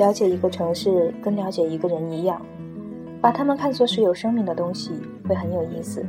[0.00, 2.40] 了解一个城市跟了解一个人一样，
[3.20, 4.92] 把他们看作是有生命的东西，
[5.28, 6.02] 会很有意思。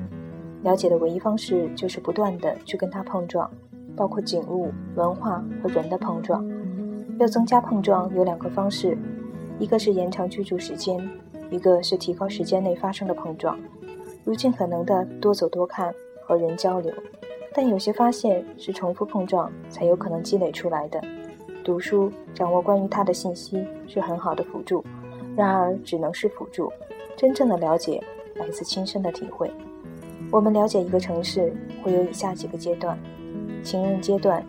[0.63, 3.51] 了解的唯一方式就是不断的去跟它碰撞，
[3.93, 6.49] 包括景物、文化和人的碰撞。
[7.19, 8.97] 要增加碰撞，有两个方式，
[9.59, 10.97] 一个是延长居住时间，
[11.49, 13.59] 一个是提高时间内发生的碰撞。
[14.23, 16.93] 如尽可能的多走多看，和人交流。
[17.53, 21.01] 但有些发现是重复碰撞才有可能积累出来的。
[21.61, 24.83] 读书，掌握关于它的信息是很好的辅助，
[25.35, 26.71] 然而只能是辅助。
[27.15, 28.01] 真正的了解
[28.35, 29.51] 来自亲身的体会。
[30.31, 31.53] 我们了解一个城市
[31.83, 32.97] 会有以下几个阶段：
[33.63, 34.43] 情人阶段，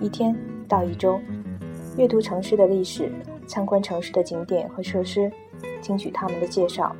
[0.00, 0.34] 一天
[0.66, 1.20] 到一周，
[1.96, 3.12] 阅读城市的历史，
[3.46, 5.30] 参观城市的景点和设施，
[5.82, 6.94] 听取他们的介绍，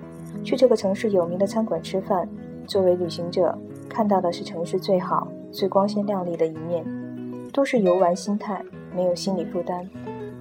[0.44, 2.28] 去这个城市有名的餐馆吃饭。
[2.66, 6.84] 作为旅行者，看到的是城市最好、最光鲜亮丽的一面，
[7.52, 8.62] 都是游玩心态，
[8.94, 9.88] 没有心理负担。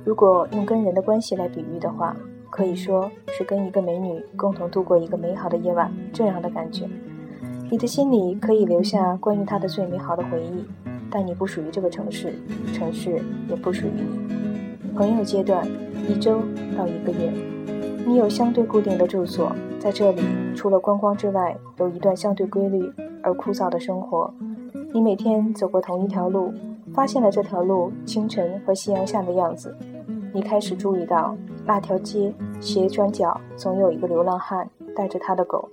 [0.06, 2.16] 如果用跟人的关系来比喻的话，
[2.50, 6.88] 可以说是跟一个美女共同度过一个美好的夜晚这样的感觉。
[7.70, 10.66] 你的心里可以留下关于他的最美好的回忆，
[11.12, 12.34] 但你不属于这个城市，
[12.74, 14.94] 城市也不属于你。
[14.96, 15.68] 朋友阶段，
[16.08, 16.40] 一周
[16.76, 17.32] 到一个月，
[18.06, 20.24] 你有相对固定的住所，在这里
[20.56, 24.34] 除了观光之外，有一段相对规律而枯燥的生活。
[24.92, 26.52] 你每天走过同一条路，
[26.94, 29.76] 发现了这条路清晨和夕阳下的样子。
[30.34, 35.68] 你开始注意到那条街斜转角总有一个流浪汉带着他的狗。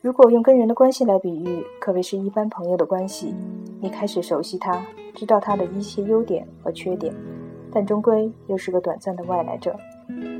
[0.00, 3.34] 如果用跟人的关系来比喻，可谓是一般朋友的关系。
[3.80, 4.80] 你开始熟悉他，
[5.14, 7.12] 知道他的一些优点和缺点，
[7.72, 9.74] 但终归又是个短暂的外来者。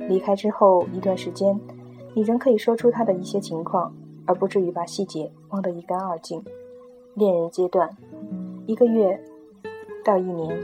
[0.08, 1.58] 离开之后一段时间，
[2.14, 3.92] 你仍可以说出他的一些情况，
[4.26, 6.42] 而不至于把细节忘得一干二净。
[7.14, 7.90] 恋人阶段，
[8.68, 9.18] 一个月
[10.04, 10.54] 到一年，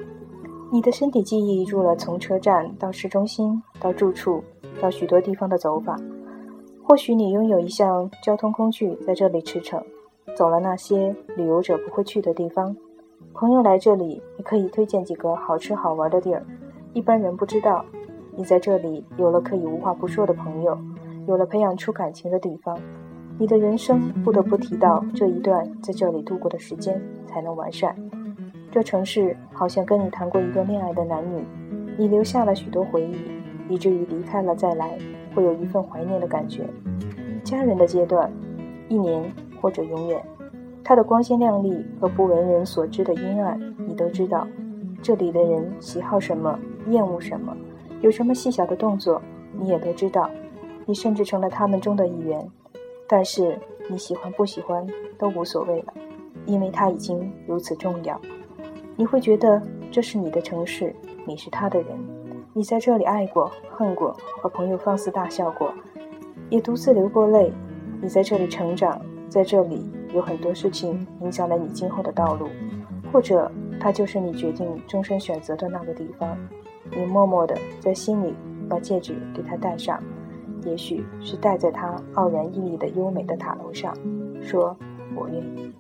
[0.71, 4.45] 你的身体记忆入了从车站到市中心到住处
[4.79, 5.97] 到许多地方的走法。
[6.83, 9.83] 或许你拥有一项交通工具在这里驰骋，
[10.37, 12.77] 走了那些旅游者不会去的地方。
[13.33, 16.45] 朋友来这里，你可以推荐几个好吃好玩的地儿，
[16.93, 17.83] 一般人不知道。
[18.37, 20.79] 你在这里有了可以无话不说的朋友，
[21.27, 22.79] 有了培养出感情的地方。
[23.39, 27.95] 你的人生不得不提到这一段在这里度过的时间才能完善。
[28.71, 31.45] 这城市好像跟你谈过一段恋爱的男女，
[31.97, 33.17] 你留下了许多回忆，
[33.69, 34.99] 以至于离开了再来。
[35.35, 36.65] 会有一份怀念的感觉。
[37.43, 38.33] 家人的阶段，
[38.89, 39.21] 一年
[39.61, 40.25] 或者永远，
[40.85, 44.47] 他的光鲜亮丽和不为人所知的阴暗，你都知道。
[45.03, 46.57] 这里的人喜好什么，
[46.89, 47.53] 厌恶什么，
[48.01, 49.21] 有什么细小的动作，
[49.59, 50.31] 你也都知道。
[50.87, 52.49] 你甚至成了他们中的一员。
[53.09, 54.87] 但是你喜欢不喜欢
[55.19, 55.95] 都无所谓了，
[56.47, 58.21] 因为它已经如此重要。
[58.97, 59.61] 你会觉得
[59.91, 60.95] 这是你的城市，
[61.27, 61.99] 你是他的人。
[62.53, 65.75] 你在这里爱过、恨过，和朋友放肆大笑过，
[66.49, 67.53] 也独自流过泪。
[68.01, 72.49] 你在这里成长，在这里有很多事情影响了你今后的道路，
[73.13, 73.51] 或者
[73.81, 76.37] 它就是你决定终身选择的那个地方。
[76.97, 78.33] 你默默地在心里
[78.69, 80.01] 把戒指给他戴上，
[80.65, 83.95] 也许是戴在他傲然屹立的优美的塔楼上，
[84.43, 84.77] 说
[85.15, 85.73] ：“我愿意。”